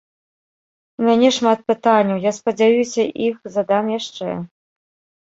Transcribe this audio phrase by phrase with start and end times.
[1.01, 4.29] У мяне шмат пытанняў, я спадзяюся, іх задам яшчэ.